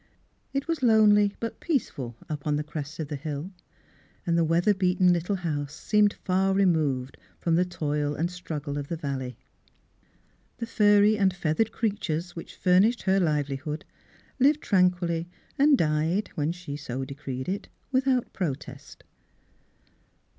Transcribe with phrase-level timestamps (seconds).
[0.51, 3.51] It was lonely but peaceful up on the crest of the hill,
[4.25, 8.87] and the weather beaten little house seemed far removed from the toil and struggle of
[8.87, 9.37] the valley.
[10.57, 13.85] The furry and feathered creatures which fur nished her livelihood
[14.39, 15.29] lived tranquilly
[15.59, 19.03] and died (when she so decreed it) without pro test.